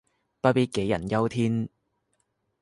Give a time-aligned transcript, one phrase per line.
[0.41, 1.69] 不必杞人憂天